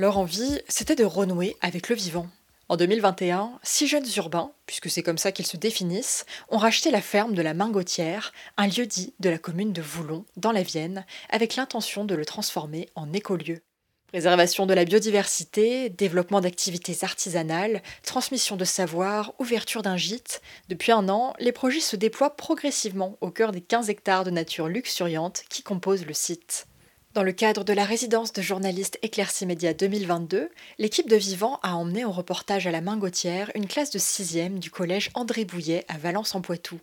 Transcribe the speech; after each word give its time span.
Leur 0.00 0.16
envie, 0.16 0.58
c'était 0.66 0.96
de 0.96 1.04
renouer 1.04 1.58
avec 1.60 1.90
le 1.90 1.94
vivant. 1.94 2.26
En 2.70 2.78
2021, 2.78 3.58
six 3.62 3.86
jeunes 3.86 4.06
urbains, 4.16 4.50
puisque 4.64 4.88
c'est 4.88 5.02
comme 5.02 5.18
ça 5.18 5.30
qu'ils 5.30 5.46
se 5.46 5.58
définissent, 5.58 6.24
ont 6.48 6.56
racheté 6.56 6.90
la 6.90 7.02
ferme 7.02 7.34
de 7.34 7.42
la 7.42 7.52
Mingotière, 7.52 8.32
un 8.56 8.66
lieu 8.66 8.86
dit 8.86 9.12
de 9.20 9.28
la 9.28 9.36
commune 9.36 9.74
de 9.74 9.82
Voulon, 9.82 10.24
dans 10.38 10.52
la 10.52 10.62
Vienne, 10.62 11.04
avec 11.28 11.54
l'intention 11.54 12.06
de 12.06 12.14
le 12.14 12.24
transformer 12.24 12.88
en 12.94 13.12
écolieu. 13.12 13.60
Préservation 14.06 14.64
de 14.64 14.72
la 14.72 14.86
biodiversité, 14.86 15.90
développement 15.90 16.40
d'activités 16.40 16.96
artisanales, 17.02 17.82
transmission 18.02 18.56
de 18.56 18.64
savoir, 18.64 19.34
ouverture 19.38 19.82
d'un 19.82 19.98
gîte. 19.98 20.40
Depuis 20.70 20.92
un 20.92 21.10
an, 21.10 21.34
les 21.40 21.52
projets 21.52 21.80
se 21.80 21.96
déploient 21.96 22.38
progressivement 22.38 23.18
au 23.20 23.30
cœur 23.30 23.52
des 23.52 23.60
15 23.60 23.90
hectares 23.90 24.24
de 24.24 24.30
nature 24.30 24.68
luxuriante 24.68 25.42
qui 25.50 25.62
composent 25.62 26.06
le 26.06 26.14
site. 26.14 26.68
Dans 27.12 27.24
le 27.24 27.32
cadre 27.32 27.64
de 27.64 27.72
la 27.72 27.84
résidence 27.84 28.32
de 28.32 28.40
journaliste 28.40 28.96
Éclaircie 29.02 29.44
Média 29.44 29.74
2022, 29.74 30.48
l'équipe 30.78 31.08
de 31.08 31.16
Vivant 31.16 31.58
a 31.64 31.74
emmené 31.74 32.04
au 32.04 32.12
reportage 32.12 32.68
à 32.68 32.70
la 32.70 32.80
main 32.80 32.96
Gautière 32.96 33.50
une 33.56 33.66
classe 33.66 33.90
de 33.90 33.98
6e 33.98 34.60
du 34.60 34.70
collège 34.70 35.10
André 35.14 35.44
Bouillet 35.44 35.84
à 35.88 35.98
Valence-en-Poitou. 35.98 36.78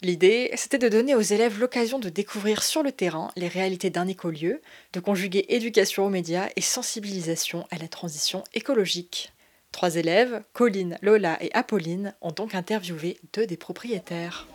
L'idée, 0.00 0.52
c'était 0.54 0.78
de 0.78 0.88
donner 0.88 1.16
aux 1.16 1.20
élèves 1.20 1.58
l'occasion 1.58 1.98
de 1.98 2.10
découvrir 2.10 2.62
sur 2.62 2.84
le 2.84 2.92
terrain 2.92 3.32
les 3.34 3.48
réalités 3.48 3.90
d'un 3.90 4.06
écolieu, 4.06 4.60
de 4.92 5.00
conjuguer 5.00 5.46
éducation 5.48 6.06
aux 6.06 6.10
médias 6.10 6.48
et 6.54 6.60
sensibilisation 6.60 7.66
à 7.72 7.78
la 7.78 7.88
transition 7.88 8.44
écologique. 8.54 9.32
Trois 9.72 9.96
élèves, 9.96 10.44
Colline, 10.52 10.96
Lola 11.02 11.42
et 11.42 11.50
Apolline, 11.54 12.14
ont 12.20 12.30
donc 12.30 12.54
interviewé 12.54 13.18
deux 13.32 13.48
des 13.48 13.56
propriétaires. 13.56 14.46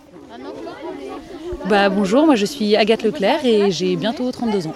Bah, 1.65 1.89
bonjour, 1.89 2.25
moi 2.25 2.35
je 2.35 2.45
suis 2.45 2.77
Agathe 2.77 3.03
Leclerc 3.03 3.45
et 3.45 3.71
j'ai 3.71 3.97
bientôt 3.97 4.31
32 4.31 4.67
ans. 4.67 4.75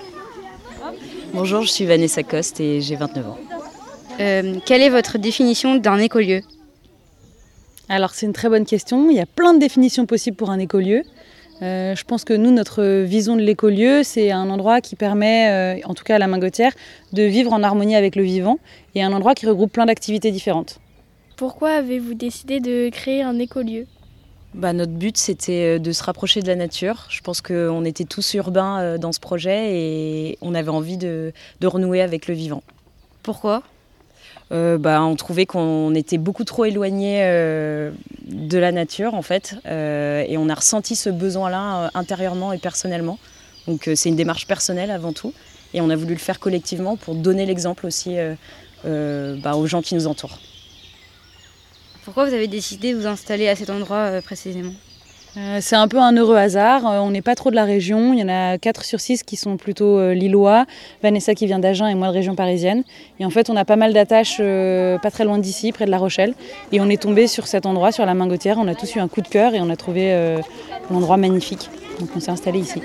Bonjour, 1.34 1.62
je 1.62 1.70
suis 1.70 1.86
Vanessa 1.86 2.24
Coste 2.24 2.60
et 2.60 2.82
j'ai 2.82 2.98
29 2.98 3.28
ans. 3.28 3.38
Euh, 4.20 4.56
quelle 4.66 4.82
est 4.82 4.90
votre 4.90 5.18
définition 5.18 5.76
d'un 5.76 5.98
écolieu? 5.98 6.42
Alors 7.88 8.10
c'est 8.10 8.26
une 8.26 8.34
très 8.34 8.50
bonne 8.50 8.66
question. 8.66 9.10
Il 9.10 9.16
y 9.16 9.22
a 9.22 9.26
plein 9.26 9.54
de 9.54 9.60
définitions 9.60 10.06
possibles 10.06 10.36
pour 10.36 10.50
un 10.50 10.60
écolieu. 10.60 11.04
Euh, 11.62 11.96
je 11.96 12.04
pense 12.04 12.26
que 12.26 12.34
nous, 12.34 12.52
notre 12.52 13.04
vision 13.04 13.38
de 13.38 13.42
l'écolieu, 13.42 14.04
c'est 14.04 14.32
un 14.32 14.50
endroit 14.50 14.82
qui 14.82 14.98
permet, 14.98 15.78
euh, 15.80 15.82
en 15.86 15.94
tout 15.94 16.04
cas 16.04 16.16
à 16.16 16.20
la 16.20 16.28
Mingotière, 16.28 16.74
de 17.14 17.24
vivre 17.24 17.54
en 17.54 17.64
harmonie 17.64 17.96
avec 17.96 18.18
le 18.18 18.24
vivant 18.24 18.58
et 18.96 19.02
un 19.02 19.14
endroit 19.14 19.34
qui 19.34 19.46
regroupe 19.46 19.72
plein 19.72 19.86
d'activités 19.86 20.32
différentes. 20.32 20.80
Pourquoi 21.38 21.70
avez-vous 21.70 22.14
décidé 22.14 22.60
de 22.60 22.90
créer 22.90 23.22
un 23.22 23.40
écolieu? 23.40 23.88
Bah, 24.54 24.74
notre 24.74 24.92
but, 24.92 25.18
c'était 25.18 25.78
euh, 25.78 25.80
de 25.80 25.92
se 25.92 26.04
rapprocher 26.04 26.42
de 26.42 26.48
la 26.48 26.56
nature. 26.56 27.06
Je 27.10 27.22
pense 27.22 27.42
qu'on 27.42 27.86
était 27.86 28.04
tous 28.04 28.34
urbains 28.34 28.80
euh, 28.82 28.98
dans 28.98 29.14
ce 29.14 29.20
projet 29.20 29.78
et 29.78 30.38
on 30.42 30.54
avait 30.54 30.70
envie 30.70 30.98
de, 30.98 31.34
renouer 31.64 32.02
avec 32.02 32.28
le 32.28 32.34
vivant. 32.34 32.62
Pourquoi? 33.24 33.64
Euh, 34.52 34.78
bah, 34.78 35.02
on 35.04 35.16
trouvait 35.16 35.46
qu'on 35.46 35.96
était 35.96 36.18
beaucoup 36.18 36.44
trop 36.44 36.66
éloigné 36.66 37.22
de 37.22 38.58
la 38.58 38.74
nature 38.74 39.14
en 39.14 39.22
fait 39.22 39.56
et 39.66 40.36
on 40.38 40.50
a 40.50 40.54
ressenti 40.54 40.98
ce 40.98 41.10
besoin-là 41.10 41.90
intérieurement 41.94 42.52
et 42.52 42.58
personnellement. 42.58 43.18
Donc 43.68 43.90
c'est 43.96 44.10
une 44.10 44.18
démarche 44.18 44.48
personnelle 44.48 44.92
avant 44.92 45.14
tout 45.14 45.34
et 45.74 45.80
on 45.80 45.90
a 45.90 45.96
voulu 45.96 46.14
le 46.14 46.20
faire 46.20 46.42
collectivement 46.42 46.98
pour 46.98 47.16
donner 47.16 47.46
l'exemple 47.46 47.86
aussi 47.86 48.18
bah, 48.84 49.56
aux 49.56 49.68
gens 49.68 49.82
qui 49.82 49.96
nous 49.96 50.08
entourent. 50.08 50.38
Pourquoi 52.04 52.26
vous 52.26 52.34
avez 52.34 52.48
décidé 52.48 52.94
de 52.94 52.98
vous 52.98 53.06
installer 53.06 53.48
à 53.48 53.56
cet 53.56 53.70
endroit 53.70 53.98
euh, 53.98 54.22
précisément 54.22 54.74
euh, 55.38 55.60
c'est 55.62 55.78
un 55.78 55.88
peu 55.88 55.98
un 55.98 56.12
heureux 56.12 56.36
hasard. 56.36 56.86
Euh, 56.86 57.00
on 57.00 57.10
n'est 57.10 57.22
pas 57.22 57.36
trop 57.36 57.52
de 57.52 57.56
la 57.56 57.64
région. 57.64 58.12
Il 58.12 58.20
y 58.20 58.24
en 58.24 58.28
a 58.28 58.58
4 58.58 58.84
sur 58.84 59.00
6 59.00 59.24
qui 59.24 59.38
sont 59.38 59.56
plutôt 59.56 60.12
lillois. 60.12 60.66
Vanessa 61.02 61.34
qui 61.36 61.46
vient 61.46 61.60
d'Agen 61.60 61.88
et 61.88 61.96
moi 61.96 62.10
de 62.10 62.12
région 62.12 62.36
parisienne. 62.36 62.84
Et 63.18 63.24
en 63.24 63.30
fait, 63.30 63.50
on 63.50 63.56
a 63.56 63.64
pas 63.64 63.78
mal 63.78 63.94
d'attaches 63.94 64.40
pas 64.40 65.10
très 65.10 65.24
loin 65.24 65.38
d'ici, 65.38 65.72
près 65.72 65.86
de 65.86 65.90
La 65.90 66.00
Rochelle. 66.00 66.34
Et 66.74 66.82
on 66.82 66.90
est 66.90 67.02
tombé 67.02 67.28
sur 67.28 67.48
cet 67.48 67.66
endroit, 67.66 67.94
sur 67.94 68.06
la 68.06 68.14
main 68.14 68.28
Gautière. 68.28 68.58
On 68.60 68.68
a 68.68 68.76
tous 68.76 68.94
eu 68.96 69.00
un 69.00 69.08
coup 69.08 69.22
de 69.22 69.30
cœur 69.30 69.56
et 69.56 69.62
on 69.62 69.70
a 69.70 69.78
trouvé 69.78 70.36
l'endroit 70.90 71.16
magnifique. 71.16 71.70
Donc 72.02 72.10
on 72.14 72.20
s'est 72.20 72.32
installé 72.32 72.60
ici. 72.60 72.82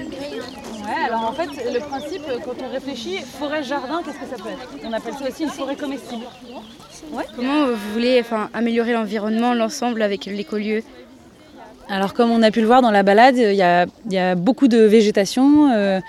Alors 1.04 1.24
en 1.24 1.32
fait, 1.32 1.48
le 1.48 1.80
principe, 1.80 2.22
quand 2.44 2.54
on 2.64 2.72
réfléchit, 2.72 3.18
forêt-jardin, 3.40 4.02
qu'est-ce 4.04 4.18
que 4.18 4.36
ça 4.36 4.40
peut 4.40 4.50
être? 4.50 4.68
On 4.84 4.92
appelle 4.92 5.14
ça 5.14 5.28
aussi 5.28 5.42
une 5.42 5.50
forêt 5.50 5.74
comestible. 5.74 6.26
Comment 7.34 7.66
vous 7.66 7.92
voulez 7.92 8.20
enfin, 8.20 8.48
améliorer 8.54 8.92
l'environnement, 8.92 9.54
l'ensemble 9.54 10.02
avec 10.02 10.26
l'écolieu? 10.26 10.82
Alors 11.88 12.14
comme 12.14 12.30
on 12.30 12.42
a 12.42 12.50
pu 12.50 12.60
le 12.60 12.66
voir 12.66 12.82
dans 12.82 12.90
la 12.90 13.02
balade, 13.02 13.36
il 13.36 13.54
y 13.54 13.62
a, 14.18 14.34
beaucoup 14.34 14.68
de 14.68 14.78
végétation. 14.78 15.70
Euh, 15.72 16.00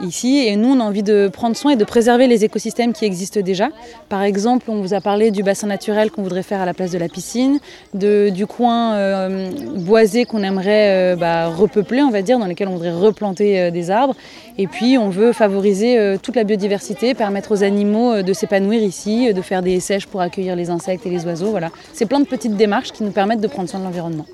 ici 0.00 0.46
et 0.46 0.56
nous 0.56 0.68
on 0.68 0.80
a 0.80 0.84
envie 0.84 1.02
de 1.02 1.28
prendre 1.28 1.56
soin 1.56 1.72
et 1.72 1.76
de 1.76 1.84
préserver 1.84 2.26
les 2.26 2.44
écosystèmes 2.44 2.92
qui 2.92 3.04
existent 3.04 3.40
déjà. 3.40 3.68
Par 4.08 4.22
exemple, 4.22 4.70
on 4.70 4.80
vous 4.80 4.94
a 4.94 5.00
parlé 5.00 5.30
du 5.30 5.42
bassin 5.42 5.66
naturel 5.66 6.10
qu'on 6.10 6.22
voudrait 6.22 6.42
faire 6.42 6.60
à 6.60 6.66
la 6.66 6.74
place 6.74 6.90
de 6.90 6.98
la 6.98 7.08
piscine, 7.08 7.60
du 7.94 8.46
coin 8.46 8.94
euh, 8.94 9.50
boisé 9.76 10.24
qu'on 10.24 10.42
aimerait 10.42 11.14
euh, 11.14 11.16
bah, 11.16 11.48
repeupler, 11.48 12.02
on 12.02 12.10
va 12.10 12.22
dire, 12.22 12.38
dans 12.38 12.46
lequel 12.46 12.68
on 12.68 12.72
voudrait 12.72 12.92
replanter 12.92 13.60
euh, 13.60 13.70
des 13.70 13.90
arbres. 13.90 14.14
Et 14.58 14.66
puis 14.66 14.98
on 14.98 15.08
veut 15.08 15.32
favoriser 15.32 16.16
toute 16.22 16.36
la 16.36 16.44
biodiversité, 16.44 17.14
permettre 17.14 17.52
aux 17.52 17.62
animaux 17.62 18.22
de 18.22 18.32
s'épanouir 18.32 18.82
ici, 18.82 19.32
de 19.32 19.40
faire 19.40 19.62
des 19.62 19.80
sèches 19.80 20.06
pour 20.06 20.20
accueillir 20.20 20.56
les 20.56 20.68
insectes 20.68 21.06
et 21.06 21.10
les 21.10 21.24
oiseaux. 21.24 21.50
Voilà, 21.50 21.70
c'est 21.94 22.04
plein 22.04 22.20
de 22.20 22.26
petites 22.26 22.56
démarches 22.56 22.92
qui 22.92 23.02
nous 23.02 23.12
permettent 23.12 23.40
de 23.40 23.48
prendre 23.48 23.68
soin 23.68 23.80
de 23.80 23.84
l'environnement. 23.84 24.26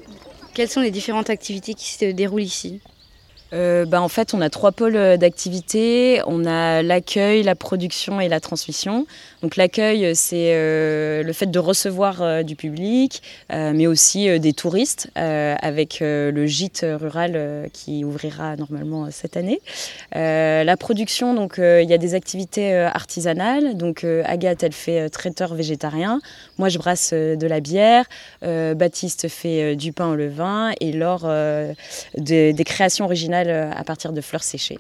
Quelles 0.55 0.69
sont 0.69 0.81
les 0.81 0.91
différentes 0.91 1.31
activités 1.31 1.75
qui 1.75 1.93
se 1.93 2.07
déroulent 2.07 2.43
ici? 2.43 2.81
Euh, 3.53 3.87
bah, 3.87 4.03
en 4.03 4.09
fait, 4.09 4.35
on 4.35 4.41
a 4.41 4.51
trois 4.51 4.73
pôles 4.73 4.97
euh, 4.97 5.17
d'activité. 5.17 6.21
On 6.27 6.45
a 6.45 6.83
l'accueil, 6.83 7.43
la 7.43 7.55
production 7.55 8.21
et 8.21 8.29
la 8.29 8.41
transmission. 8.41 9.07
Donc 9.43 9.57
l'accueil, 9.57 10.15
c'est 10.15 10.53
euh, 10.55 11.23
le 11.23 11.33
fait 11.33 11.47
de 11.47 11.59
recevoir 11.59 12.45
du 12.45 12.57
public, 12.57 13.23
mais 13.51 13.87
aussi 13.87 14.39
des 14.41 14.53
touristes, 14.53 15.11
avec 15.15 15.99
le 16.01 16.47
gîte 16.47 16.85
rural 16.85 17.69
qui 17.73 18.05
ouvrira 18.05 18.57
normalement 18.57 19.09
cette 19.11 19.37
année. 19.37 19.61
la 20.13 20.77
production, 20.77 21.35
donc 21.35 21.55
il 21.59 21.89
y 21.89 21.93
a 21.93 21.99
des 21.99 22.15
activités 22.15 22.75
artisanales. 22.75 23.77
Donc 23.77 24.05
Agathe, 24.25 24.63
elle 24.63 24.73
fait 24.73 25.09
traiteur 25.11 25.55
végétarien. 25.55 26.21
Moi, 26.59 26.69
je 26.69 26.79
brasse 26.79 27.13
de 27.13 27.47
la 27.47 27.61
bière. 27.61 28.07
Baptiste 28.43 29.29
fait 29.29 29.77
du 29.77 29.93
pain 29.93 30.09
au 30.09 30.17
levain 30.17 30.73
et 30.81 30.93
Laure 30.93 31.31
des 32.17 32.65
créations 32.65 33.05
originales 33.05 33.38
euh, 33.47 33.71
à 33.75 33.85
partir 33.85 34.13
de 34.13 34.21
fleurs 34.21 34.43
séchées. 34.43 34.79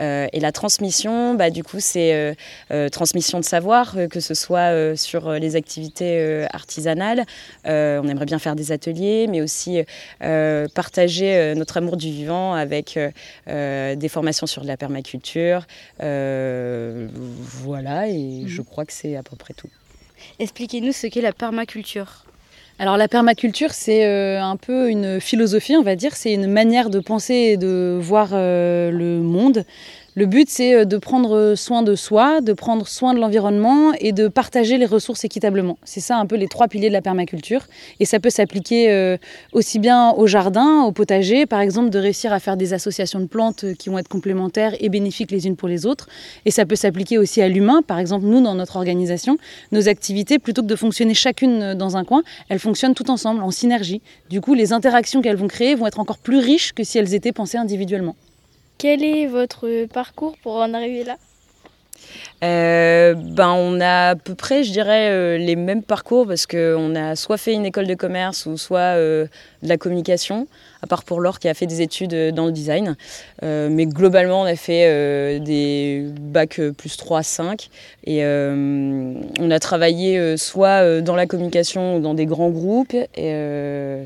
Euh, 0.00 0.26
et 0.32 0.40
la 0.40 0.50
transmission, 0.50 1.34
bah, 1.34 1.50
du 1.50 1.62
coup, 1.62 1.78
c'est 1.78 2.34
euh, 2.72 2.88
transmission 2.88 3.38
de 3.38 3.44
savoir, 3.44 3.94
que 4.10 4.18
ce 4.18 4.34
soit 4.34 4.96
sur 4.96 5.30
les 5.32 5.54
activités 5.54 6.44
artisanales. 6.52 7.24
on 7.64 8.08
aimerait 8.08 8.26
bien 8.26 8.40
faire 8.40 8.56
des 8.56 8.72
ateliers, 8.72 9.26
mais 9.28 9.40
aussi 9.40 9.82
partager 10.18 11.54
notre 11.54 11.76
amour 11.76 11.96
du 11.96 12.10
vivant 12.10 12.54
avec 12.54 12.98
des 13.46 14.08
formations 14.08 14.46
sur 14.46 14.64
la 14.64 14.76
permaculture. 14.76 15.66
voilà, 15.98 18.08
et 18.08 18.42
je 18.46 18.60
mhm. 18.60 18.66
crois 18.66 18.84
que 18.84 18.92
c'est 18.92 19.16
à 19.16 19.22
peu 19.22 19.36
près 19.36 19.54
tout. 19.54 19.68
Expliquez-nous 20.38 20.92
ce 20.92 21.06
qu'est 21.06 21.20
la 21.20 21.32
permaculture. 21.32 22.23
Alors 22.80 22.96
la 22.96 23.06
permaculture, 23.06 23.70
c'est 23.72 24.04
euh, 24.04 24.42
un 24.42 24.56
peu 24.56 24.90
une 24.90 25.20
philosophie, 25.20 25.76
on 25.76 25.82
va 25.82 25.94
dire, 25.94 26.16
c'est 26.16 26.32
une 26.32 26.50
manière 26.50 26.90
de 26.90 26.98
penser 26.98 27.34
et 27.34 27.56
de 27.56 27.96
voir 28.00 28.30
euh, 28.32 28.90
le 28.90 29.20
monde 29.20 29.64
le 30.16 30.26
but, 30.26 30.48
c'est 30.48 30.74
euh, 30.74 30.84
de 30.84 30.96
prendre 30.96 31.54
soin 31.56 31.82
de 31.82 31.96
soi, 31.96 32.40
de 32.40 32.52
prendre 32.52 32.86
soin 32.86 33.14
de 33.14 33.18
l'environnement 33.18 33.92
et 33.98 34.12
de 34.12 34.28
partager 34.28 34.78
les 34.78 34.86
ressources 34.86 35.24
équitablement. 35.24 35.76
C'est 35.82 35.98
ça 35.98 36.18
un 36.18 36.26
peu 36.26 36.36
les 36.36 36.46
trois 36.46 36.68
piliers 36.68 36.86
de 36.86 36.92
la 36.92 37.02
permaculture. 37.02 37.66
Et 37.98 38.04
ça 38.04 38.20
peut 38.20 38.30
s'appliquer 38.30 38.92
euh, 38.92 39.16
aussi 39.52 39.80
bien 39.80 40.12
au 40.12 40.28
jardin, 40.28 40.82
au 40.82 40.92
potager, 40.92 41.46
par 41.46 41.60
exemple, 41.60 41.90
de 41.90 41.98
réussir 41.98 42.32
à 42.32 42.38
faire 42.38 42.56
des 42.56 42.74
associations 42.74 43.18
de 43.18 43.26
plantes 43.26 43.64
qui 43.76 43.88
vont 43.88 43.98
être 43.98 44.06
complémentaires 44.06 44.74
et 44.78 44.88
bénéfiques 44.88 45.32
les 45.32 45.48
unes 45.48 45.56
pour 45.56 45.66
les 45.68 45.84
autres. 45.84 46.08
Et 46.44 46.52
ça 46.52 46.64
peut 46.64 46.76
s'appliquer 46.76 47.18
aussi 47.18 47.42
à 47.42 47.48
l'humain. 47.48 47.82
Par 47.82 47.98
exemple, 47.98 48.26
nous, 48.26 48.40
dans 48.40 48.54
notre 48.54 48.76
organisation, 48.76 49.36
nos 49.72 49.88
activités, 49.88 50.38
plutôt 50.38 50.62
que 50.62 50.68
de 50.68 50.76
fonctionner 50.76 51.14
chacune 51.14 51.74
dans 51.74 51.96
un 51.96 52.04
coin, 52.04 52.22
elles 52.48 52.60
fonctionnent 52.60 52.94
toutes 52.94 53.10
ensemble, 53.10 53.42
en 53.42 53.50
synergie. 53.50 54.00
Du 54.30 54.40
coup, 54.40 54.54
les 54.54 54.72
interactions 54.72 55.22
qu'elles 55.22 55.36
vont 55.36 55.48
créer 55.48 55.74
vont 55.74 55.88
être 55.88 55.98
encore 55.98 56.18
plus 56.18 56.38
riches 56.38 56.72
que 56.72 56.84
si 56.84 56.98
elles 56.98 57.14
étaient 57.14 57.32
pensées 57.32 57.58
individuellement. 57.58 58.14
Quel 58.84 59.02
est 59.02 59.26
votre 59.26 59.86
parcours 59.86 60.36
pour 60.42 60.56
en 60.56 60.74
arriver 60.74 61.04
là? 61.04 61.16
Euh, 62.42 63.14
ben, 63.14 63.52
On 63.52 63.80
a 63.80 64.10
à 64.10 64.14
peu 64.16 64.34
près, 64.34 64.64
je 64.64 64.72
dirais, 64.72 65.08
euh, 65.10 65.38
les 65.38 65.56
mêmes 65.56 65.82
parcours 65.82 66.26
parce 66.26 66.46
qu'on 66.46 66.94
a 66.94 67.16
soit 67.16 67.38
fait 67.38 67.54
une 67.54 67.64
école 67.64 67.86
de 67.86 67.94
commerce 67.94 68.46
ou 68.46 68.56
soit 68.56 68.78
euh, 68.78 69.26
de 69.62 69.68
la 69.68 69.78
communication, 69.78 70.46
à 70.82 70.86
part 70.86 71.04
pour 71.04 71.20
Laure 71.20 71.38
qui 71.38 71.48
a 71.48 71.54
fait 71.54 71.66
des 71.66 71.80
études 71.80 72.34
dans 72.34 72.46
le 72.46 72.52
design. 72.52 72.96
mais 73.42 73.86
globalement, 73.86 74.42
on 74.42 74.44
a 74.44 74.56
fait 74.56 75.40
des 75.40 76.04
bacs 76.20 76.60
plus 76.76 76.98
3, 76.98 77.22
5 77.22 77.70
et 78.06 78.22
on 78.24 79.50
a 79.50 79.58
travaillé 79.58 80.36
soit 80.36 81.00
dans 81.00 81.16
la 81.16 81.26
communication 81.26 81.96
ou 81.96 82.00
dans 82.00 82.12
des 82.12 82.26
grands 82.26 82.50
groupes, 82.50 82.94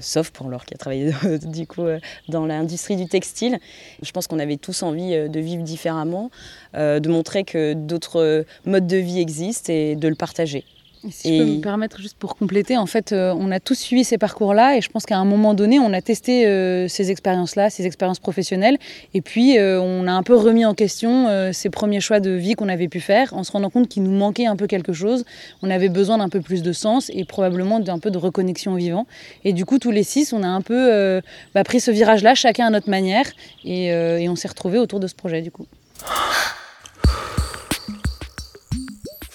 sauf 0.00 0.30
pour 0.30 0.48
Laure 0.48 0.64
qui 0.64 0.74
a 0.74 0.76
travaillé 0.76 1.12
dans 2.28 2.46
l'industrie 2.46 2.94
du 2.94 3.06
textile. 3.06 3.58
Je 4.00 4.12
pense 4.12 4.28
qu'on 4.28 4.38
avait 4.38 4.58
tous 4.58 4.84
envie 4.84 5.28
de 5.28 5.40
vivre 5.40 5.64
différemment, 5.64 6.30
de 6.74 7.08
montrer 7.08 7.44
que 7.44 7.74
d'autres 7.74 8.20
euh, 8.20 8.42
mode 8.64 8.86
de 8.86 8.96
vie 8.96 9.20
existe 9.20 9.68
et 9.70 9.96
de 9.96 10.08
le 10.08 10.14
partager. 10.14 10.64
si 11.10 11.38
je 11.38 11.42
peux 11.42 11.50
me 11.50 11.60
permettre 11.60 12.00
juste 12.00 12.16
pour 12.18 12.36
compléter, 12.36 12.76
en 12.76 12.86
fait, 12.86 13.12
euh, 13.12 13.34
on 13.38 13.50
a 13.50 13.60
tous 13.60 13.76
suivi 13.78 14.04
ces 14.04 14.18
parcours-là 14.18 14.76
et 14.76 14.80
je 14.80 14.88
pense 14.88 15.06
qu'à 15.06 15.18
un 15.18 15.24
moment 15.24 15.54
donné, 15.54 15.78
on 15.78 15.92
a 15.92 16.00
testé 16.00 16.46
euh, 16.46 16.88
ces 16.88 17.10
expériences-là, 17.10 17.70
ces 17.70 17.86
expériences 17.86 18.18
professionnelles, 18.18 18.78
et 19.14 19.20
puis 19.20 19.56
on 19.58 20.06
a 20.06 20.12
un 20.12 20.22
peu 20.22 20.34
remis 20.34 20.64
en 20.64 20.74
question 20.74 21.28
ces 21.52 21.70
premiers 21.70 22.00
choix 22.00 22.20
de 22.20 22.30
vie 22.30 22.54
qu'on 22.54 22.68
avait 22.68 22.88
pu 22.88 23.00
faire, 23.00 23.34
en 23.34 23.44
se 23.44 23.52
rendant 23.52 23.70
compte 23.70 23.88
qu'il 23.88 24.02
nous 24.02 24.16
manquait 24.16 24.46
un 24.46 24.56
peu 24.56 24.66
quelque 24.66 24.92
chose. 24.92 25.24
On 25.62 25.70
avait 25.70 25.88
besoin 25.88 26.18
d'un 26.18 26.28
peu 26.28 26.40
plus 26.40 26.62
de 26.62 26.72
sens 26.72 27.10
et 27.14 27.24
probablement 27.24 27.80
d'un 27.80 27.98
peu 27.98 28.10
de 28.10 28.18
reconnexion 28.18 28.72
au 28.72 28.76
vivant. 28.76 29.06
Et 29.44 29.52
du 29.52 29.64
coup, 29.64 29.78
tous 29.78 29.90
les 29.90 30.02
six, 30.02 30.32
on 30.32 30.42
a 30.42 30.48
un 30.48 30.60
peu 30.60 31.20
bah, 31.54 31.64
pris 31.64 31.80
ce 31.80 31.90
virage-là, 31.90 32.34
chacun 32.34 32.66
à 32.66 32.70
notre 32.70 32.90
manière, 32.90 33.26
et, 33.64 33.86
et 33.86 34.28
on 34.28 34.36
s'est 34.36 34.48
retrouvés 34.48 34.78
autour 34.78 35.00
de 35.00 35.06
ce 35.06 35.14
projet 35.14 35.42
du 35.42 35.50
coup. 35.50 35.66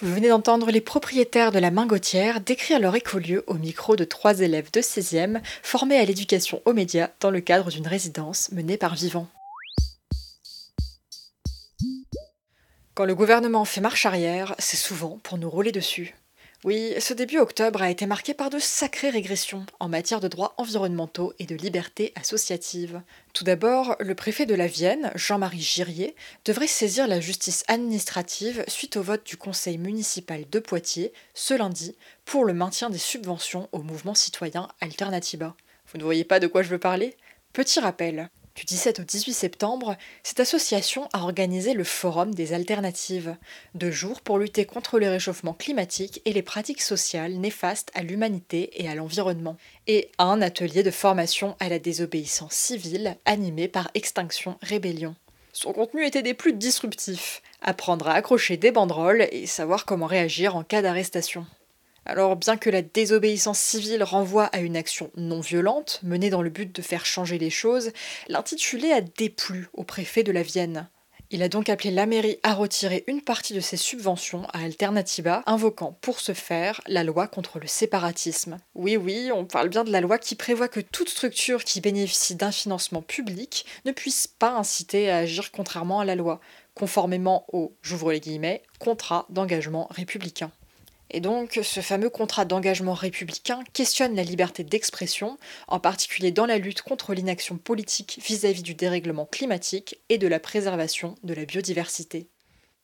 Vous 0.04 0.14
venez 0.14 0.28
d'entendre 0.28 0.70
les 0.70 0.82
propriétaires 0.82 1.54
de 1.54 1.60
la 1.60 1.72
Mingotière 1.72 2.42
décrire 2.42 2.78
leur 2.78 2.94
écolieu 2.94 3.46
au 3.48 3.54
micro 3.54 3.96
de 3.96 4.04
trois 4.04 4.42
élèves 4.42 4.70
de 4.70 4.82
16e 4.82 5.42
formés 5.62 5.96
à 5.96 6.04
l'éducation 6.04 6.62
aux 6.66 6.74
médias 6.74 7.12
dans 7.22 7.32
le 7.32 7.40
cadre 7.40 7.70
d'une 7.70 7.88
résidence 7.88 8.52
menée 8.52 8.76
par 8.76 8.96
Vivant. 8.96 9.30
Quand 12.96 13.06
le 13.06 13.16
gouvernement 13.16 13.64
fait 13.64 13.80
marche 13.80 14.06
arrière, 14.06 14.56
c'est 14.60 14.76
souvent 14.76 15.22
pour 15.24 15.38
nous 15.38 15.50
rouler 15.50 15.72
dessus. 15.72 16.14
Oui, 16.64 16.94
ce 16.98 17.14
début 17.14 17.40
octobre 17.40 17.82
a 17.82 17.90
été 17.90 18.06
marqué 18.06 18.34
par 18.34 18.50
de 18.50 18.58
sacrées 18.58 19.10
régressions 19.10 19.66
en 19.82 19.90
matière 19.90 20.22
de 20.22 20.30
droits 20.30 20.54
environnementaux 20.56 21.34
et 21.38 21.46
de 21.46 21.56
liberté 21.56 22.14
associative. 22.16 23.02
Tout 23.34 23.44
d'abord, 23.44 23.98
le 24.00 24.16
préfet 24.16 24.46
de 24.46 24.56
la 24.56 24.68
Vienne, 24.68 25.12
Jean-Marie 25.14 25.60
Girier, 25.60 26.16
devrait 26.46 26.68
saisir 26.68 27.06
la 27.06 27.20
justice 27.20 27.66
administrative 27.68 28.64
suite 28.70 28.96
au 28.96 29.02
vote 29.02 29.26
du 29.26 29.36
conseil 29.36 29.78
municipal 29.78 30.46
de 30.50 30.60
Poitiers 30.60 31.12
ce 31.34 31.54
lundi 31.54 31.98
pour 32.24 32.46
le 32.46 32.54
maintien 32.54 32.90
des 32.90 32.98
subventions 32.98 33.68
au 33.74 33.80
mouvement 33.80 34.16
citoyen 34.16 34.70
Alternativa. 34.80 35.56
Vous 35.92 35.98
ne 35.98 36.06
voyez 36.06 36.24
pas 36.24 36.40
de 36.40 36.48
quoi 36.48 36.64
je 36.64 36.70
veux 36.70 36.80
parler? 36.80 37.18
Petit 37.52 37.82
rappel, 37.82 38.30
du 38.56 38.66
17 38.66 39.00
au 39.00 39.04
18 39.04 39.34
septembre, 39.34 39.98
cette 40.22 40.40
association 40.40 41.10
a 41.14 41.22
organisé 41.22 41.74
le 41.74 41.84
Forum 41.84 42.36
des 42.36 42.54
alternatives, 42.54 43.36
deux 43.74 43.90
jours 43.90 44.22
pour 44.22 44.38
lutter 44.38 44.66
contre 44.66 45.00
le 45.00 45.10
réchauffement 45.10 45.54
climatique 45.54 46.22
et 46.26 46.34
les 46.34 46.44
pratiques 46.44 46.82
sociales 46.82 47.34
néfastes 47.34 47.90
à 47.96 48.04
l'humanité 48.04 48.70
et 48.84 48.88
à 48.88 48.96
l'environnement, 48.96 49.58
et 49.88 50.12
un 50.20 50.42
atelier 50.42 50.84
de 50.84 50.92
formation 50.92 51.56
à 51.60 51.68
la 51.68 51.80
désobéissance 51.80 52.54
civile 52.54 53.18
animé 53.26 53.68
par 53.68 53.90
Extinction 53.96 54.58
Rébellion. 54.62 55.16
Son 55.52 55.74
contenu 55.74 56.06
était 56.06 56.24
des 56.24 56.34
plus 56.34 56.54
disruptifs, 56.54 57.42
apprendre 57.62 58.08
à 58.08 58.14
accrocher 58.14 58.58
des 58.58 58.72
banderoles 58.72 59.28
et 59.32 59.48
savoir 59.48 59.86
comment 59.86 60.08
réagir 60.08 60.56
en 60.56 60.64
cas 60.64 60.82
d'arrestation. 60.82 61.46
Alors 62.06 62.36
bien 62.36 62.58
que 62.58 62.70
la 62.70 62.82
désobéissance 62.82 63.60
civile 63.60 64.04
renvoie 64.04 64.46
à 64.46 64.60
une 64.60 64.76
action 64.76 65.10
non 65.16 65.40
violente, 65.40 66.02
menée 66.04 66.30
dans 66.30 66.42
le 66.42 66.50
but 66.50 66.76
de 66.76 66.82
faire 66.82 67.06
changer 67.06 67.38
les 67.38 67.50
choses, 67.50 67.92
l'intitulé 68.28 68.92
a 68.92 69.02
déplu 69.02 69.70
au 69.74 69.84
préfet 69.84 70.24
de 70.24 70.32
la 70.32 70.44
Vienne. 70.44 70.90
Il 71.34 71.42
a 71.42 71.50
donc 71.50 71.68
appelé 71.68 71.90
la 71.90 72.06
mairie 72.06 72.38
à 72.44 72.54
retirer 72.54 73.04
une 73.08 73.22
partie 73.22 73.56
de 73.56 73.60
ses 73.60 73.78
subventions 73.78 74.46
à 74.54 74.60
Alternativa, 74.60 75.42
invoquant 75.48 75.98
pour 76.02 76.20
ce 76.20 76.34
faire 76.34 76.80
la 76.86 77.04
loi 77.04 77.28
contre 77.28 77.58
le 77.58 77.66
séparatisme. 77.66 78.60
Oui 78.76 78.98
oui, 78.98 79.32
on 79.34 79.46
parle 79.46 79.70
bien 79.70 79.84
de 79.84 79.92
la 79.92 80.02
loi 80.02 80.20
qui 80.20 80.36
prévoit 80.36 80.68
que 80.68 80.80
toute 80.80 81.10
structure 81.10 81.64
qui 81.64 81.82
bénéficie 81.82 82.36
d'un 82.36 82.52
financement 82.52 83.02
public 83.02 83.66
ne 83.86 83.92
puisse 83.92 84.28
pas 84.28 84.52
inciter 84.52 85.10
à 85.10 85.18
agir 85.18 85.52
contrairement 85.52 86.02
à 86.02 86.06
la 86.06 86.16
loi, 86.16 86.40
conformément 86.76 87.46
au, 87.52 87.74
j'ouvre 87.82 88.12
les 88.12 88.20
guillemets, 88.20 88.62
contrat 88.78 89.26
d'engagement 89.30 89.88
républicain. 89.90 90.52
Et 91.16 91.20
donc, 91.20 91.60
ce 91.62 91.80
fameux 91.80 92.10
contrat 92.10 92.44
d'engagement 92.44 92.96
républicain 92.96 93.64
questionne 93.72 94.16
la 94.16 94.24
liberté 94.24 94.64
d'expression, 94.64 95.38
en 95.68 95.80
particulier 95.80 96.32
dans 96.32 96.48
la 96.48 96.58
lutte 96.58 96.82
contre 96.82 97.14
l'inaction 97.14 97.58
politique 97.58 98.20
vis-à-vis 98.26 98.64
du 98.64 98.74
dérèglement 98.74 99.28
climatique 99.28 100.00
et 100.10 100.18
de 100.18 100.28
la 100.28 100.40
préservation 100.40 101.14
de 101.24 101.36
la 101.36 101.46
biodiversité. 101.46 102.28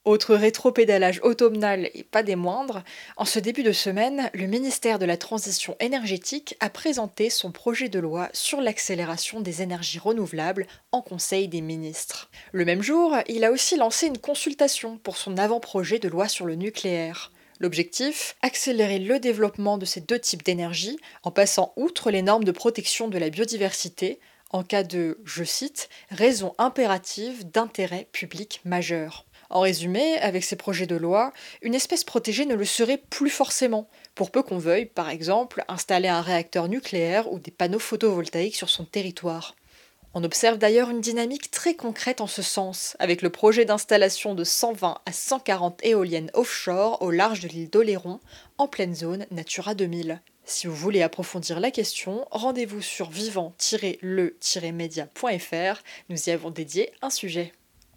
Autre 0.05 0.35
rétropédalage 0.35 1.19
automnal 1.23 1.89
et 1.95 2.03
pas 2.03 2.21
des 2.21 2.35
moindres, 2.35 2.83
en 3.17 3.25
ce 3.25 3.39
début 3.39 3.63
de 3.63 3.71
semaine, 3.71 4.29
le 4.35 4.45
ministère 4.45 4.99
de 4.99 5.05
la 5.05 5.17
Transition 5.17 5.75
énergétique 5.79 6.55
a 6.59 6.69
présenté 6.69 7.31
son 7.31 7.51
projet 7.51 7.89
de 7.89 7.99
loi 7.99 8.29
sur 8.31 8.61
l'accélération 8.61 9.41
des 9.41 9.63
énergies 9.63 9.99
renouvelables 9.99 10.67
en 10.91 11.01
Conseil 11.01 11.47
des 11.47 11.61
ministres. 11.61 12.29
Le 12.51 12.63
même 12.63 12.83
jour, 12.83 13.17
il 13.27 13.43
a 13.43 13.51
aussi 13.51 13.75
lancé 13.75 14.05
une 14.05 14.19
consultation 14.19 14.97
pour 14.99 15.17
son 15.17 15.37
avant-projet 15.37 15.97
de 15.97 16.07
loi 16.07 16.27
sur 16.27 16.45
le 16.45 16.55
nucléaire. 16.55 17.31
L'objectif 17.59 18.37
Accélérer 18.41 18.99
le 18.99 19.19
développement 19.19 19.77
de 19.77 19.85
ces 19.85 19.99
deux 19.99 20.19
types 20.19 20.43
d'énergie 20.43 20.97
en 21.23 21.31
passant 21.31 21.73
outre 21.75 22.09
les 22.09 22.21
normes 22.21 22.45
de 22.45 22.53
protection 22.53 23.09
de 23.09 23.17
la 23.17 23.29
biodiversité 23.29 24.19
en 24.51 24.63
cas 24.63 24.83
de, 24.83 25.19
je 25.25 25.43
cite, 25.43 25.89
raison 26.09 26.55
impérative 26.57 27.51
d'intérêt 27.51 28.07
public 28.13 28.61
majeur. 28.63 29.25
En 29.49 29.59
résumé, 29.59 30.17
avec 30.19 30.43
ces 30.43 30.55
projets 30.55 30.85
de 30.85 30.95
loi, 30.95 31.33
une 31.61 31.75
espèce 31.75 32.03
protégée 32.03 32.45
ne 32.45 32.55
le 32.55 32.65
serait 32.65 33.01
plus 33.09 33.29
forcément, 33.29 33.89
pour 34.15 34.31
peu 34.31 34.41
qu'on 34.41 34.57
veuille, 34.57 34.85
par 34.85 35.09
exemple, 35.09 35.63
installer 35.67 36.07
un 36.07 36.21
réacteur 36.21 36.67
nucléaire 36.67 37.31
ou 37.31 37.39
des 37.39 37.51
panneaux 37.51 37.79
photovoltaïques 37.79 38.55
sur 38.55 38.69
son 38.69 38.85
territoire. 38.85 39.55
On 40.15 40.23
observe 40.23 40.57
d'ailleurs 40.57 40.89
une 40.89 41.01
dynamique 41.01 41.51
très 41.51 41.75
concrète 41.75 42.19
en 42.19 42.25
ce 42.25 42.41
sens, 42.41 42.97
avec 42.97 43.21
le 43.21 43.29
projet 43.29 43.63
d'installation 43.63 44.33
de 44.33 44.43
120 44.43 45.01
à 45.05 45.11
140 45.11 45.85
éoliennes 45.85 46.31
offshore 46.33 46.99
au 47.03 47.11
large 47.11 47.41
de 47.41 47.47
l'île 47.47 47.69
d'Oléron, 47.69 48.19
en 48.57 48.67
pleine 48.67 48.95
zone 48.95 49.27
Natura 49.29 49.75
2000. 49.75 50.19
Si 50.45 50.65
vous 50.65 50.75
voulez 50.75 51.03
approfondir 51.03 51.59
la 51.59 51.69
question, 51.69 52.25
rendez-vous 52.31 52.81
sur 52.81 53.11
vivant-le-media.fr, 53.11 55.83
nous 56.09 56.17
y 56.17 56.31
avons 56.31 56.49
dédié 56.49 56.91
un 57.03 57.11
sujet. 57.11 57.53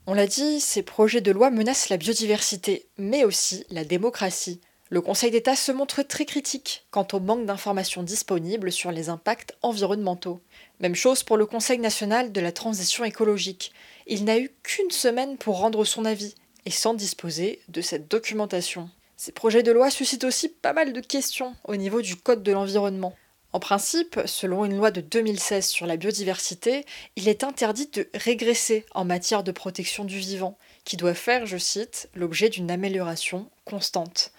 On 0.07 0.13
l'a 0.13 0.27
dit, 0.27 0.61
ces 0.61 0.83
projets 0.83 1.23
de 1.23 1.33
loi 1.33 1.51
menacent 1.51 1.89
la 1.89 1.97
biodiversité, 1.97 2.89
mais 2.99 3.25
aussi 3.25 3.65
la 3.71 3.85
démocratie. 3.85 4.61
Le 4.91 5.01
Conseil 5.01 5.31
d'État 5.31 5.57
se 5.57 5.73
montre 5.73 6.03
très 6.03 6.27
critique 6.27 6.85
quant 6.91 7.09
au 7.15 7.21
manque 7.21 7.47
d'informations 7.47 8.03
disponibles 8.03 8.71
sur 8.71 8.93
les 8.93 9.09
impacts 9.09 9.57
environnementaux. 9.63 10.43
Même 10.83 10.97
chose 10.97 11.23
pour 11.23 11.37
le 11.37 11.47
Conseil 11.47 11.79
national 11.79 12.33
de 12.33 12.41
la 12.41 12.51
transition 12.51 13.05
écologique. 13.05 13.73
Il 14.09 14.25
n'a 14.25 14.41
eu 14.41 14.51
qu'une 14.65 14.91
semaine 14.91 15.37
pour 15.37 15.61
rendre 15.61 15.85
son 15.85 16.05
avis, 16.05 16.35
et 16.67 16.73
sans 16.73 16.93
disposer 16.93 17.61
de 17.69 17.81
cette 17.81 18.09
documentation. 18.09 18.91
Ces 19.17 19.31
projets 19.31 19.63
de 19.63 19.71
loi 19.71 19.91
suscitent 19.91 20.25
aussi 20.25 20.49
pas 20.49 20.73
mal 20.73 20.93
de 20.93 21.01
questions 21.01 21.55
au 21.65 21.77
niveau 21.77 22.03
du 22.03 22.17
Code 22.17 22.43
de 22.43 22.51
l'environnement. 22.51 23.15
En 23.53 23.61
principe, 23.61 24.19
selon 24.27 24.65
une 24.65 24.77
loi 24.77 24.91
de 24.91 25.01
2016 25.01 25.69
sur 25.69 25.87
la 25.87 25.97
biodiversité, 25.97 26.85
il 27.15 27.29
est 27.29 27.45
interdit 27.45 27.89
de 27.93 28.09
régresser 28.15 28.85
en 28.93 29.05
matière 29.05 29.45
de 29.45 29.53
protection 29.53 30.05
du 30.05 30.19
vivant, 30.19 30.59
qui 30.85 30.97
doit 30.97 31.15
faire, 31.15 31.47
je 31.47 31.59
cite, 31.59 32.09
l'objet 32.17 32.49
d'une 32.49 32.73
amélioration 32.73 33.49
constante. 33.67 34.33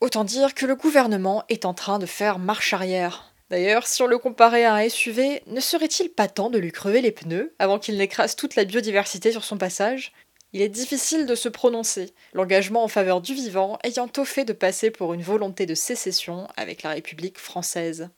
Autant 0.00 0.24
dire 0.24 0.54
que 0.54 0.64
le 0.64 0.74
gouvernement 0.74 1.44
est 1.50 1.66
en 1.66 1.74
train 1.74 1.98
de 1.98 2.06
faire 2.06 2.38
marche 2.38 2.72
arrière. 2.72 3.31
D'ailleurs, 3.52 3.86
si 3.86 4.00
on 4.00 4.06
le 4.06 4.16
comparait 4.16 4.64
à 4.64 4.76
un 4.76 4.88
SUV, 4.88 5.42
ne 5.46 5.60
serait-il 5.60 6.08
pas 6.08 6.26
temps 6.26 6.48
de 6.48 6.56
lui 6.56 6.72
crever 6.72 7.02
les 7.02 7.12
pneus 7.12 7.54
avant 7.58 7.78
qu'il 7.78 7.98
n'écrase 7.98 8.34
toute 8.34 8.56
la 8.56 8.64
biodiversité 8.64 9.30
sur 9.30 9.44
son 9.44 9.58
passage? 9.58 10.14
Il 10.54 10.62
est 10.62 10.70
difficile 10.70 11.26
de 11.26 11.34
se 11.34 11.50
prononcer, 11.50 12.14
l'engagement 12.32 12.82
en 12.82 12.88
faveur 12.88 13.20
du 13.20 13.34
vivant 13.34 13.78
ayant 13.84 14.10
au 14.16 14.24
fait 14.24 14.46
de 14.46 14.54
passer 14.54 14.90
pour 14.90 15.12
une 15.12 15.20
volonté 15.20 15.66
de 15.66 15.74
sécession 15.74 16.48
avec 16.56 16.82
la 16.82 16.92
République 16.92 17.36
française. 17.36 18.08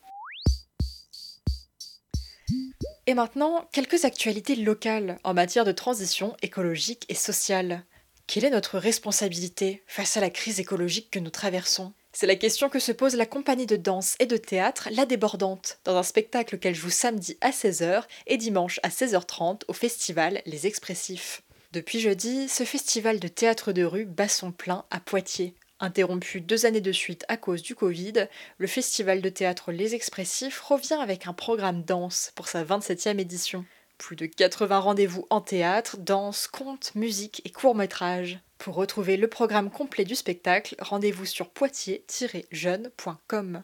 Et 3.09 3.15
maintenant, 3.15 3.69
quelques 3.73 4.05
actualités 4.05 4.55
locales 4.55 5.19
en 5.25 5.35
matière 5.35 5.65
de 5.65 5.73
transition 5.73 6.37
écologique 6.43 7.07
et 7.09 7.17
sociale. 7.17 7.83
Quelle 8.29 8.45
est 8.45 8.51
notre 8.51 8.79
responsabilité 8.79 9.83
face 9.89 10.17
à 10.17 10.21
la 10.21 10.31
crise 10.31 10.61
écologique 10.61 11.11
que 11.11 11.19
nous 11.19 11.31
traversons? 11.31 11.93
C'est 12.17 12.29
la 12.29 12.37
question 12.37 12.69
que 12.69 12.79
se 12.79 12.93
pose 12.93 13.17
la 13.17 13.27
compagnie 13.27 13.67
de 13.67 13.75
danse 13.75 14.15
et 14.21 14.27
de 14.27 14.37
théâtre 14.37 14.89
La 14.93 15.05
Débordante, 15.05 15.81
dans 15.83 15.97
un 15.97 16.05
spectacle 16.05 16.59
qu'elle 16.59 16.77
joue 16.77 16.89
samedi 16.89 17.37
à 17.41 17.51
16h 17.51 18.05
et 18.29 18.37
dimanche 18.37 18.79
à 18.85 18.89
16h30 18.89 19.63
au 19.67 19.73
festival 19.73 20.41
Les 20.47 20.69
Expressifs. 20.69 21.43
Depuis 21.73 21.99
jeudi, 21.99 22.49
ce 22.49 22.63
festival 22.63 23.19
de 23.19 23.27
théâtre 23.27 23.73
de 23.73 23.83
rue 23.83 24.05
bat 24.05 24.29
son 24.29 24.53
plein 24.53 24.85
à 24.93 25.01
Poitiers. 25.01 25.55
Interrompu 25.81 26.41
deux 26.41 26.67
années 26.67 26.81
de 26.81 26.93
suite 26.93 27.25
à 27.27 27.37
cause 27.37 27.63
du 27.63 27.75
Covid, 27.75 28.29
le 28.59 28.67
festival 28.69 29.21
de 29.21 29.29
théâtre 29.29 29.73
Les 29.73 29.97
Expressifs 29.97 30.61
revient 30.61 31.01
avec 31.03 31.27
un 31.27 31.33
programme 31.33 31.83
danse 31.83 32.31
pour 32.37 32.47
sa 32.47 32.63
27e 32.63 33.19
édition. 33.19 33.65
Plus 33.99 34.15
de 34.15 34.27
80 34.27 34.79
rendez-vous 34.79 35.27
en 35.31 35.41
théâtre, 35.41 35.97
danse, 35.99 36.47
contes, 36.47 36.95
musique 36.95 37.43
et 37.45 37.51
courts-métrages. 37.51 38.39
Pour 38.65 38.75
retrouver 38.77 39.19
le 39.19 39.29
programme 39.29 39.71
complet 39.71 40.07
du 40.07 40.15
spectacle, 40.15 40.75
rendez-vous 40.79 41.27
sur 41.27 41.51
poitiers-jeune.com. 41.51 43.63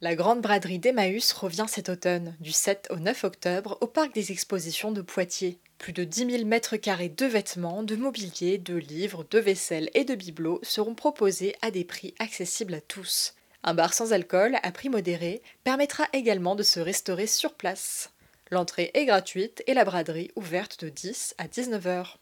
La 0.00 0.14
grande 0.14 0.40
braderie 0.40 0.78
d'Emmaüs 0.78 1.34
revient 1.34 1.66
cet 1.68 1.90
automne, 1.90 2.34
du 2.40 2.50
7 2.50 2.88
au 2.88 2.96
9 2.96 3.24
octobre, 3.24 3.76
au 3.82 3.86
parc 3.86 4.14
des 4.14 4.32
expositions 4.32 4.92
de 4.92 5.02
Poitiers. 5.02 5.58
Plus 5.76 5.92
de 5.92 6.04
10 6.04 6.30
000 6.30 6.46
mètres 6.46 6.78
carrés 6.78 7.10
de 7.10 7.26
vêtements, 7.26 7.82
de 7.82 7.96
mobilier, 7.96 8.56
de 8.56 8.76
livres, 8.76 9.26
de 9.30 9.38
vaisselle 9.38 9.90
et 9.92 10.04
de 10.04 10.14
bibelots 10.14 10.60
seront 10.62 10.94
proposés 10.94 11.54
à 11.60 11.70
des 11.70 11.84
prix 11.84 12.14
accessibles 12.18 12.72
à 12.72 12.80
tous. 12.80 13.34
Un 13.62 13.74
bar 13.74 13.92
sans 13.92 14.14
alcool, 14.14 14.56
à 14.62 14.72
prix 14.72 14.88
modéré, 14.88 15.42
permettra 15.64 16.08
également 16.14 16.54
de 16.54 16.62
se 16.62 16.80
restaurer 16.80 17.26
sur 17.26 17.52
place. 17.52 18.10
L'entrée 18.50 18.90
est 18.94 19.04
gratuite 19.04 19.62
et 19.66 19.74
la 19.74 19.84
braderie 19.84 20.30
ouverte 20.34 20.82
de 20.82 20.88
10 20.88 21.34
à 21.36 21.46
19 21.46 21.86
heures. 21.86 22.18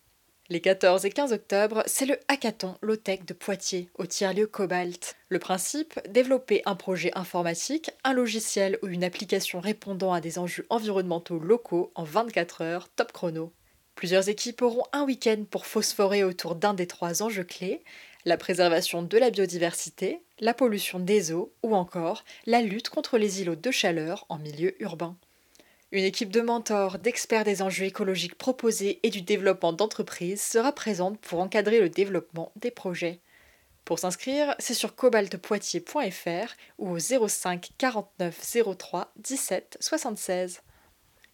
Les 0.51 0.63
14 0.63 1.05
et 1.05 1.11
15 1.11 1.35
octobre, 1.35 1.83
c'est 1.85 2.07
le 2.07 2.19
hackathon 2.27 2.79
Low-Tech 2.81 3.27
de 3.27 3.35
Poitiers, 3.35 3.91
au 3.99 4.07
tiers-lieu 4.07 4.47
Cobalt. 4.47 5.15
Le 5.29 5.39
principe, 5.39 6.01
développer 6.09 6.63
un 6.65 6.75
projet 6.75 7.11
informatique, 7.15 7.91
un 8.03 8.15
logiciel 8.15 8.79
ou 8.83 8.87
une 8.87 9.05
application 9.05 9.61
répondant 9.61 10.11
à 10.11 10.23
des 10.23 10.39
enjeux 10.39 10.65
environnementaux 10.71 11.39
locaux 11.39 11.93
en 11.95 12.05
24 12.05 12.63
heures, 12.63 12.89
top 12.89 13.13
chrono. 13.13 13.53
Plusieurs 13.95 14.31
équipes 14.31 14.63
auront 14.63 14.85
un 14.95 15.05
week-end 15.05 15.45
pour 15.51 15.67
phosphorer 15.67 16.25
autour 16.25 16.55
d'un 16.55 16.73
des 16.73 16.87
trois 16.87 17.23
enjeux 17.23 17.45
clés, 17.45 17.85
la 18.25 18.39
préservation 18.39 19.03
de 19.03 19.19
la 19.19 19.29
biodiversité, 19.29 20.23
la 20.41 20.55
pollution 20.55 20.99
des 20.99 21.31
eaux 21.31 21.53
ou 21.63 21.77
encore 21.77 22.25
la 22.47 22.63
lutte 22.63 22.89
contre 22.89 23.19
les 23.19 23.43
îlots 23.43 23.55
de 23.55 23.71
chaleur 23.71 24.25
en 24.31 24.39
milieu 24.39 24.83
urbain. 24.83 25.19
Une 25.91 26.05
équipe 26.05 26.31
de 26.31 26.43
mentors, 26.43 26.99
d'experts 26.99 27.45
des 27.45 27.63
enjeux 27.63 27.87
écologiques 27.87 28.37
proposés 28.37 29.01
et 29.05 29.11
du 29.11 29.23
développement 29.23 29.73
d'entreprises 29.73 30.43
sera 30.43 30.73
présente 30.73 31.19
pour 31.19 31.41
encadrer 31.41 31.81
le 31.81 31.89
développement 31.89 32.53
des 32.57 32.71
projets. 32.71 33.21
Pour 33.87 33.99
s'inscrire, 33.99 34.55
c'est 34.59 34.75
sur 34.75 34.95
cobaltpoitiers.fr 34.95 36.55
ou 36.77 36.91
au 36.91 36.99
05 36.99 37.71
49 37.79 38.57
03 38.77 39.13
17 39.17 39.79
76. 39.81 40.61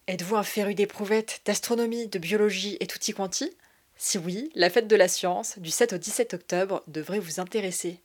Êtes-vous 0.07 0.37
un 0.37 0.43
féru 0.43 0.73
d'éprouvettes, 0.73 1.41
d'astronomie, 1.45 2.07
de 2.07 2.17
biologie 2.17 2.77
et 2.79 2.87
tutti 2.87 3.11
quanti 3.11 3.51
Si 3.97 4.17
oui, 4.17 4.51
la 4.55 4.69
fête 4.69 4.87
de 4.87 4.95
la 4.95 5.09
science, 5.09 5.59
du 5.59 5.69
7 5.69 5.91
au 5.93 5.97
17 5.97 6.33
octobre, 6.33 6.81
devrait 6.87 7.19
vous 7.19 7.41
intéresser. 7.41 7.99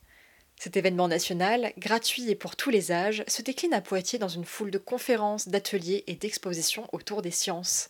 Cet 0.63 0.77
événement 0.77 1.07
national, 1.07 1.73
gratuit 1.79 2.29
et 2.29 2.35
pour 2.35 2.55
tous 2.55 2.69
les 2.69 2.91
âges, 2.91 3.23
se 3.25 3.41
décline 3.41 3.73
à 3.73 3.81
Poitiers 3.81 4.19
dans 4.19 4.27
une 4.27 4.45
foule 4.45 4.69
de 4.69 4.77
conférences, 4.77 5.47
d'ateliers 5.47 6.03
et 6.05 6.13
d'expositions 6.13 6.87
autour 6.91 7.23
des 7.23 7.31
sciences. 7.31 7.89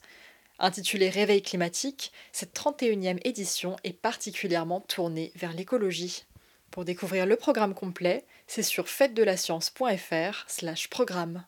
Intitulée 0.57 1.09
Réveil 1.09 1.41
climatique, 1.41 2.13
cette 2.31 2.55
31e 2.57 3.19
édition 3.25 3.75
est 3.83 3.91
particulièrement 3.91 4.79
tournée 4.79 5.33
vers 5.35 5.51
l'écologie. 5.51 6.23
Pour 6.69 6.85
découvrir 6.85 7.25
le 7.25 7.35
programme 7.35 7.73
complet, 7.73 8.23
c'est 8.47 8.63
sur 8.63 8.87
fête-de-la-science.fr 8.87 10.45
slash 10.47 10.89
programme. 10.89 11.43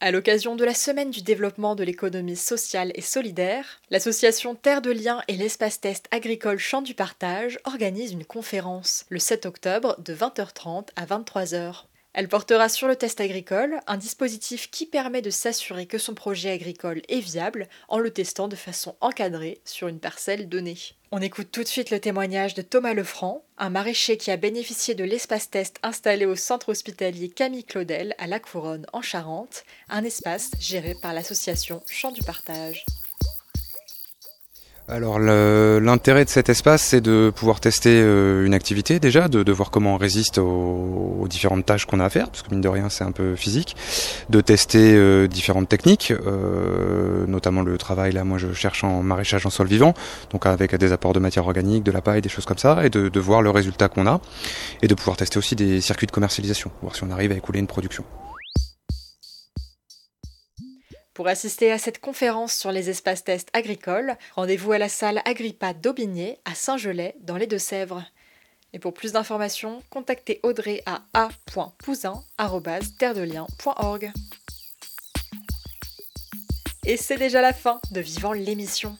À 0.00 0.10
l'occasion 0.10 0.56
de 0.56 0.64
la 0.64 0.74
semaine 0.74 1.10
du 1.10 1.22
développement 1.22 1.74
de 1.74 1.84
l'économie 1.84 2.36
sociale 2.36 2.92
et 2.94 3.00
solidaire, 3.00 3.80
l'association 3.90 4.54
Terre 4.54 4.82
de 4.82 4.90
Liens 4.90 5.22
et 5.28 5.36
l'espace 5.36 5.80
test 5.80 6.08
agricole 6.10 6.58
Champ 6.58 6.82
du 6.82 6.94
Partage 6.94 7.58
organisent 7.64 8.12
une 8.12 8.24
conférence 8.24 9.06
le 9.08 9.18
7 9.18 9.46
octobre 9.46 9.96
de 10.00 10.14
20h30 10.14 10.88
à 10.96 11.06
23h. 11.06 11.84
Elle 12.14 12.28
portera 12.28 12.68
sur 12.68 12.86
le 12.86 12.94
test 12.94 13.20
agricole, 13.20 13.80
un 13.88 13.96
dispositif 13.96 14.70
qui 14.70 14.86
permet 14.86 15.20
de 15.20 15.30
s'assurer 15.30 15.86
que 15.86 15.98
son 15.98 16.14
projet 16.14 16.50
agricole 16.50 17.02
est 17.08 17.18
viable 17.18 17.68
en 17.88 17.98
le 17.98 18.12
testant 18.12 18.46
de 18.46 18.54
façon 18.54 18.94
encadrée 19.00 19.60
sur 19.64 19.88
une 19.88 19.98
parcelle 19.98 20.48
donnée. 20.48 20.78
On 21.10 21.20
écoute 21.20 21.48
tout 21.50 21.64
de 21.64 21.68
suite 21.68 21.90
le 21.90 21.98
témoignage 21.98 22.54
de 22.54 22.62
Thomas 22.62 22.94
Lefranc, 22.94 23.44
un 23.58 23.68
maraîcher 23.68 24.16
qui 24.16 24.30
a 24.30 24.36
bénéficié 24.36 24.94
de 24.94 25.02
l'espace 25.02 25.50
test 25.50 25.78
installé 25.82 26.24
au 26.24 26.36
centre 26.36 26.68
hospitalier 26.68 27.30
Camille 27.30 27.64
Claudel 27.64 28.14
à 28.18 28.28
La 28.28 28.38
Couronne 28.38 28.86
en 28.92 29.02
Charente, 29.02 29.64
un 29.88 30.04
espace 30.04 30.52
géré 30.60 30.94
par 31.02 31.14
l'association 31.14 31.82
Champ 31.88 32.12
du 32.12 32.22
Partage. 32.22 32.86
Alors 34.86 35.18
l'intérêt 35.18 36.26
de 36.26 36.30
cet 36.30 36.50
espace, 36.50 36.82
c'est 36.82 37.00
de 37.00 37.32
pouvoir 37.34 37.58
tester 37.60 38.02
euh, 38.02 38.44
une 38.44 38.52
activité 38.52 39.00
déjà, 39.00 39.28
de, 39.28 39.50
voir 39.50 39.70
comment 39.70 39.94
on 39.94 39.96
résiste 39.96 40.36
aux, 40.36 41.26
différentes 41.26 41.64
tâches 41.64 41.86
qu'on 41.86 42.00
a 42.00 42.04
à 42.04 42.10
faire, 42.10 42.28
parce 42.28 42.42
que 42.42 42.50
mine 42.50 42.60
de 42.60 42.68
rien 42.68 42.90
c'est 42.90 43.02
un 43.02 43.10
peu 43.10 43.34
physique, 43.34 43.76
de 44.28 44.42
tester 44.42 44.94
euh, 44.94 45.26
différentes 45.26 45.70
techniques, 45.70 46.12
euh, 46.12 47.24
notamment 47.26 47.62
le 47.62 47.78
travail 47.78 48.12
là, 48.12 48.24
moi 48.24 48.36
je 48.36 48.52
cherche 48.52 48.84
en 48.84 49.02
maraîchage 49.02 49.46
en 49.46 49.50
sol 49.50 49.68
vivant, 49.68 49.94
donc 50.30 50.44
avec 50.44 50.74
des 50.74 50.92
apports 50.92 51.14
de 51.14 51.18
matière 51.18 51.46
organique, 51.46 51.82
de 51.82 51.90
la 51.90 52.02
paille, 52.02 52.20
des 52.20 52.28
choses 52.28 52.44
comme 52.44 52.58
ça, 52.58 52.84
et 52.84 52.90
de, 52.90 53.08
de 53.08 53.20
voir 53.20 53.40
le 53.40 53.48
résultat 53.48 53.88
qu'on 53.88 54.06
a, 54.06 54.20
et 54.82 54.86
de 54.86 54.94
pouvoir 54.94 55.16
tester 55.16 55.38
aussi 55.38 55.56
des 55.56 55.80
circuits 55.80 56.06
de 56.06 56.12
commercialisation, 56.12 56.70
voir 56.82 56.94
si 56.94 57.04
on 57.04 57.10
arrive 57.10 57.32
à 57.32 57.36
écouler 57.36 57.58
une 57.58 57.66
production. 57.66 58.04
Pour 61.14 61.28
assister 61.28 61.70
à 61.70 61.78
cette 61.78 62.00
conférence 62.00 62.54
sur 62.54 62.72
les 62.72 62.90
espaces 62.90 63.22
tests 63.22 63.50
agricoles, 63.52 64.16
rendez-vous 64.34 64.72
à 64.72 64.78
la 64.78 64.88
salle 64.88 65.22
Agrippa 65.24 65.72
d'Aubigné 65.72 66.40
à 66.44 66.56
Saint-Gelais 66.56 67.14
dans 67.20 67.36
les 67.36 67.46
Deux-Sèvres. 67.46 68.02
Et 68.72 68.80
pour 68.80 68.92
plus 68.92 69.12
d'informations, 69.12 69.80
contactez 69.90 70.40
Audrey 70.42 70.82
à 70.86 71.04
a.pouzin.org. 71.14 74.12
Et 76.84 76.96
c'est 76.96 77.16
déjà 77.16 77.40
la 77.40 77.52
fin 77.52 77.80
de 77.92 78.00
Vivant 78.00 78.32
l'émission. 78.32 78.98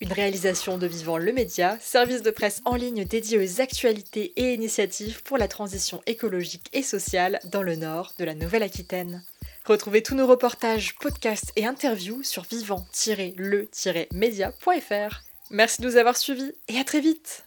Une 0.00 0.12
réalisation 0.12 0.78
de 0.78 0.86
Vivant 0.86 1.18
le 1.18 1.32
Média, 1.32 1.76
service 1.80 2.22
de 2.22 2.30
presse 2.30 2.62
en 2.64 2.76
ligne 2.76 3.04
dédié 3.04 3.38
aux 3.38 3.60
actualités 3.60 4.32
et 4.36 4.54
initiatives 4.54 5.24
pour 5.24 5.36
la 5.36 5.48
transition 5.48 6.00
écologique 6.06 6.68
et 6.72 6.84
sociale 6.84 7.40
dans 7.50 7.62
le 7.62 7.74
nord 7.74 8.12
de 8.20 8.24
la 8.24 8.34
Nouvelle-Aquitaine. 8.34 9.24
Retrouvez 9.66 10.00
tous 10.00 10.14
nos 10.14 10.28
reportages, 10.28 10.94
podcasts 10.94 11.50
et 11.56 11.66
interviews 11.66 12.22
sur 12.22 12.44
vivant-le-media.fr. 12.44 15.22
Merci 15.50 15.82
de 15.82 15.88
nous 15.88 15.96
avoir 15.96 16.16
suivis 16.16 16.52
et 16.68 16.78
à 16.78 16.84
très 16.84 17.00
vite 17.00 17.45